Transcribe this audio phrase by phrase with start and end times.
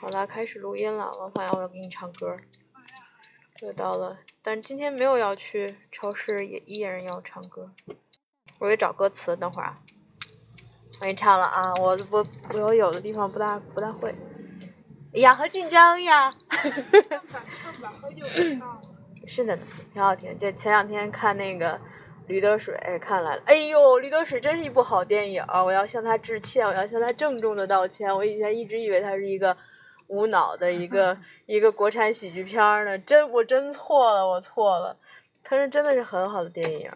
[0.00, 1.14] 好啦，开始录音了。
[1.18, 2.34] 王凡，我要给你唱歌。
[3.60, 7.70] 又到了，但是今天没有要去超市，也依然要唱歌。
[8.58, 9.78] 我给找歌词，等会儿啊。
[10.94, 14.14] 我给你唱了啊，我我我有的地方不大不大会。
[15.14, 16.32] 哎呀，好紧张呀！
[19.26, 19.62] 是的呢，
[19.92, 20.38] 挺好听。
[20.38, 21.74] 就前两天看那个
[22.26, 23.42] 《驴得水》，看来了。
[23.44, 28.16] 哎呦，《驴得水》真是一部好电影，我要向他致歉，我要向他郑重的道歉。
[28.16, 29.54] 我以前一直以为他是一个
[30.10, 31.16] 无脑的一个
[31.46, 34.98] 一个国产喜剧片呢，真我真错了，我错了。
[35.42, 36.90] 它是真的是很好的电影，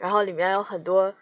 [0.00, 1.14] 然后里面有很多。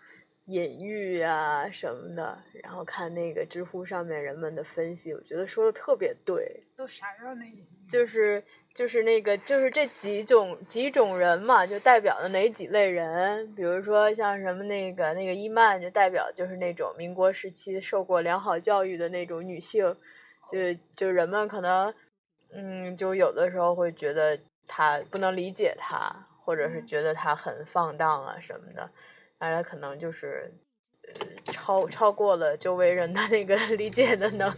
[0.47, 6.65] 隐喻啊什么的，然后看那个知乎上面人们的分析，我觉得说的特别对。
[6.77, 7.89] 都啥样的隐喻？
[7.89, 8.43] 就是
[8.75, 13.55] 就是那个就是这几种几种人嘛，就代表的哪几类人？
[13.55, 19.97] 比如说像什么那个那个伊曼，就代表就是那种民国时期受过良好教育的那种女性，
[20.53, 21.93] 就就人们可能
[22.53, 28.91] 嗯，就有的时候会觉得他不能理解他，或者是觉得他很放荡啊什么的。
[29.39, 30.53] 大家可能就是，
[31.09, 31.15] 呃，
[31.47, 34.55] 超超过了周围人的那个 理解的能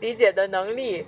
[0.00, 1.06] 理解的能力，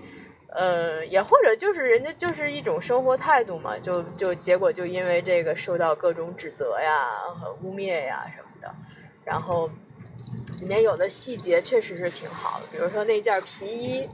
[0.48, 8.74] 呃，也或者就是人家就是一种生活态度嘛，就就结果就因为这个受到各种指责呀和污蔑呀什么的，
[9.24, 9.68] 然后
[10.60, 14.08] 里面有的细节确实是挺好的，比如说那件皮衣，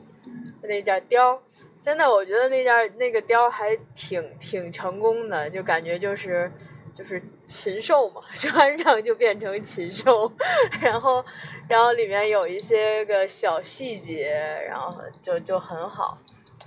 [0.66, 1.38] 那件貂，
[1.80, 6.50] 真的我觉得那件那个貂还挺挺成功的，就感觉就是。
[6.96, 10.30] 就是禽兽嘛， 穿上就变成禽兽，
[10.80, 11.24] 然后，
[11.68, 14.30] 然后里面有一些个小细节，
[14.68, 16.16] 然后就就很好。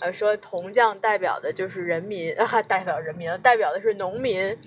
[0.02, 4.58] 呃，说铜匠代表的就是人民， 啊，代表人民，代表的是农民，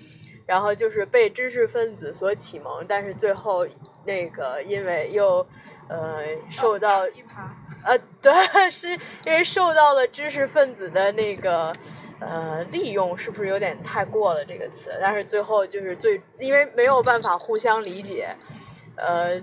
[0.47, 3.67] 然后就是被知识分子所启蒙，但是最后
[4.05, 5.45] 那个因为又
[5.87, 7.05] 呃受到。
[7.83, 8.31] 呃，对，
[8.69, 8.89] 是
[9.25, 11.73] 因为受到了知识分子的那个
[12.19, 14.91] 呃利用，是不是有点太过了这个词？
[15.01, 18.35] 但是最后就是最，因为没有办法互相理解，
[18.95, 19.41] 呃，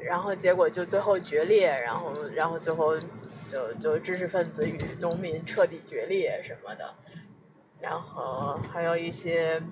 [0.00, 2.98] 然后结果就最后决裂，然后然后最后
[3.46, 6.92] 就就知识分子与农民彻底决裂什么的，
[7.80, 9.62] 然后还有一些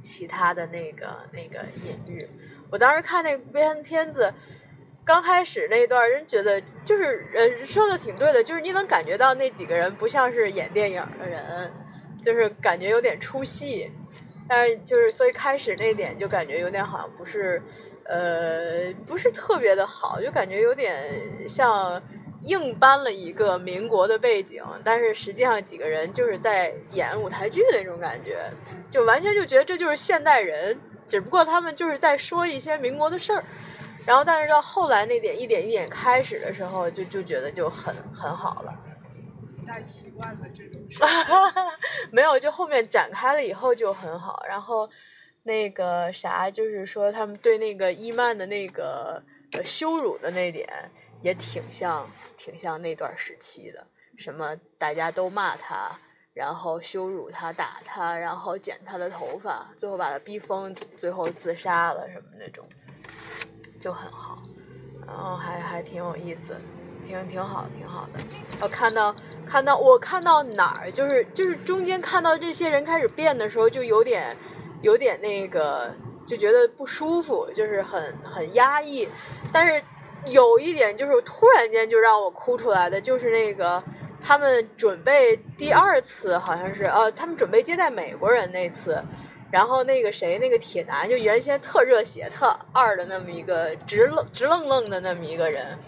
[0.00, 2.26] 其他的那个那个隐喻。
[2.70, 4.32] 我当时看那片片子。
[5.06, 11.70] 刚开始那段，人觉得就是呃说的挺对的，就是你能感觉到那几个人不像是演电影的人，
[12.22, 13.92] 就是感觉有点出戏，
[14.48, 17.60] 但是就是所以开始那点就感觉有点好像不是，
[18.04, 22.02] 呃不是特别的好，就感觉有点像
[22.44, 28.42] 硬搬了一个民国的背景，但是实际上几个人就是在演舞台剧的那种感觉，
[28.90, 33.44] 就完全就觉得这就是现代人，只不过他们就是在说一些民国的事儿。
[34.06, 38.72] 然后，但是到后来那点一点一点开始的时候，就就觉得就很很好了。
[39.66, 40.82] 太习惯了这种。
[42.12, 44.44] 没有，就后面展开了以后就很好。
[44.46, 44.88] 然后，
[45.44, 49.22] 那个啥，就是说他们对那个伊曼的那个
[49.64, 50.68] 羞辱的那点，
[51.22, 52.06] 也挺像，
[52.36, 53.86] 挺像那段时期的。
[54.18, 55.98] 什么大家都骂他，
[56.34, 62.66] 然后羞辱他，打他，然后剪他的头发，最后把他逼疯，最后自杀了什么那种。
[63.78, 64.42] 就很好，
[65.06, 66.56] 然后还还挺有意思，
[67.06, 68.18] 挺挺好，挺好的。
[68.60, 69.14] 我看到
[69.46, 74.36] 看到我看到哪儿，就是就是中间看到这些人开始变的时候，就有点
[74.82, 75.94] 有点那个，
[76.26, 79.08] 就觉得不舒服，就是很很压抑。
[79.52, 79.84] 但是
[80.26, 83.82] 有一点就是突然间就让我哭出来的，就是那个
[84.26, 89.02] 他们准备第二次，好像是呃，他们准备接待美国人那次。
[89.50, 95.78] 然后那个谁，那个铁男，就原先特热血、特二的那么一个直愣直愣愣的那么一个人，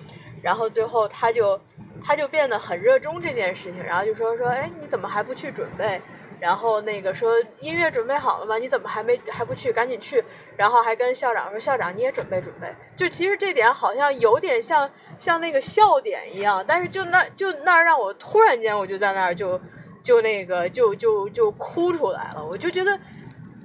[0.40, 1.60] 然后最后他就
[2.04, 6.00] 他就变得很热衷这件事情，然后就说说，哎，你怎么还不去准备？
[6.40, 8.56] 然后那个说音乐准备好了吗？
[8.58, 9.72] 你怎么还没还不去？
[9.72, 10.22] 赶紧去！
[10.56, 12.74] 然后还跟校长说，校长你也准备准备。
[12.94, 19.60] 就其实这点好像有点像像那个笑点一样，但是就那就那让我突然间我就在那儿就
[20.02, 22.98] 就那个就就就哭出来了，我就觉得。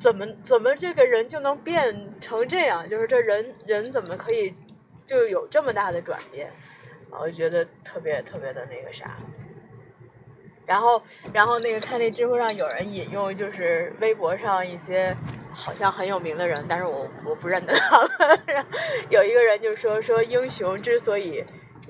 [0.02, 2.90] 怎么怎么这个人就能变成这样？
[2.90, 4.52] 就是这人人怎么可以
[5.06, 6.52] 就有这么大的转变？
[7.12, 9.16] 我觉得特别特别的那个啥。
[10.72, 11.04] 然后
[11.34, 15.14] 然后那个看那知乎上有人引用，就是微博上一些
[15.54, 18.66] 好像很有名的人，但是我我不认得他们。
[19.12, 21.44] 有一个人就说说英雄之所以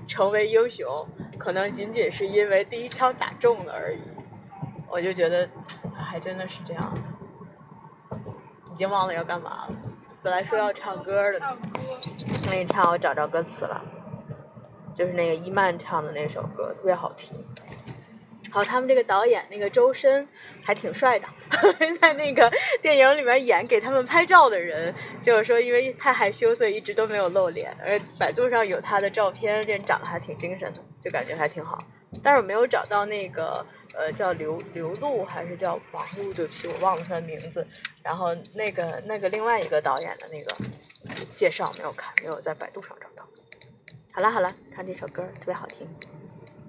[0.07, 1.07] 成为英雄，
[1.37, 4.01] 可能仅仅是因为第一枪打中了而已。
[4.89, 5.47] 我就觉得
[5.95, 8.17] 还真的是这样的。
[8.71, 9.75] 已经忘了要干嘛了，
[10.23, 11.55] 本来说要唱歌的，呢。
[12.43, 13.79] 我给你唱，我找着歌词了。
[14.91, 17.37] 就是那个伊曼唱的那首歌，特别好听。
[18.51, 20.27] 好他们这个导演那个周深
[20.61, 21.27] 还挺帅的，
[22.01, 22.51] 在那个
[22.81, 27.75] 电影里面演给他们拍照的人，就是说因为太害羞，所以一直都没有露脸。
[27.83, 31.79] 而百度上有他的照片，这人长得还挺精神的，就感觉还挺好。
[32.21, 37.65] 但是我没有找到那个呃叫刘刘露还是叫王璐，对不起，我忘了他的名字。
[38.03, 40.55] 然后那个那个另外一个导演的那个
[41.35, 43.25] 介绍没有看，没有在百度上找到。
[44.13, 45.87] 好了好了，唱这首歌特别好听。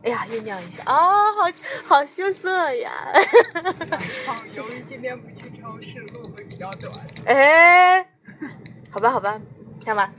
[0.04, 1.48] 哎呀，酝酿一下啊、好
[1.84, 2.90] 好羞涩呀！
[4.26, 6.92] 好，由于今天不去超市，路会比较短。
[7.26, 8.04] 哎，
[8.90, 9.40] 好吧好吧，
[9.84, 10.12] 唱吧。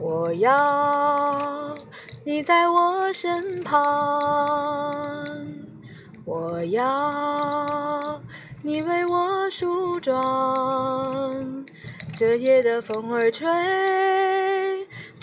[0.00, 1.78] 我要
[2.24, 3.80] 你在我身旁，
[6.24, 8.20] 我要
[8.62, 11.64] 你为我梳妆。
[12.16, 13.46] 这夜的风儿吹，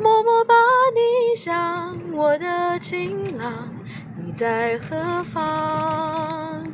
[0.00, 0.54] 默默把
[0.94, 3.68] 你想，我的情郎，
[4.16, 6.64] 你在何方？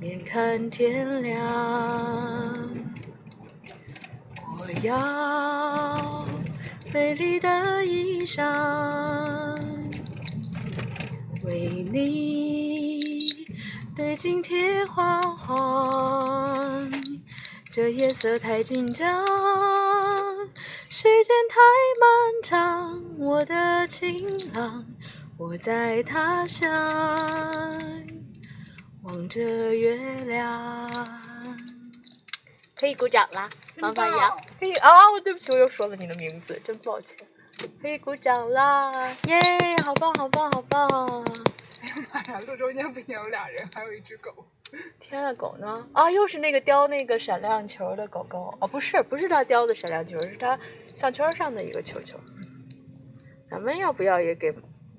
[0.00, 1.34] 眼看天亮。
[4.56, 6.24] 我要
[6.92, 9.58] 美丽的衣裳，
[11.44, 13.00] 为你
[13.96, 16.88] 对镜贴花黄。
[17.72, 19.24] 这夜色太紧张，
[21.32, 21.60] 间太
[21.98, 23.02] 漫长。
[23.18, 24.84] 我的情郎，
[25.38, 26.70] 我在他乡，
[29.02, 29.40] 望着
[29.74, 30.90] 月亮。
[32.76, 33.48] 可以鼓掌啦，
[33.80, 34.36] 王凡阳。
[34.60, 37.16] 可以啊，我对不起，我又说了你的名字，真抱歉。
[37.80, 38.92] 可以鼓掌啦，
[39.26, 39.40] 耶，
[39.84, 41.24] 好棒，好棒，好棒！
[41.80, 44.46] 哎呀妈呀，路中间不仅有俩人，还有一只狗。
[44.98, 45.86] 天啊，狗呢？
[45.92, 48.56] 啊，又是那个叼那个闪亮球的狗狗。
[48.60, 50.58] 哦，不是，不是它叼的闪亮球，是它
[50.94, 52.18] 项圈上的一个球球。
[53.50, 54.54] 咱们要不要也给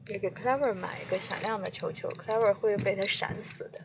[0.08, 3.82] 也给 Clever 买一个闪亮的球球？Clever 会被它闪死的。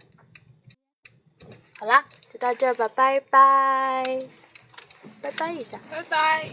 [1.78, 4.26] 好啦，就到这吧，拜拜，
[5.22, 5.80] 拜拜一下。
[5.90, 6.50] 拜拜。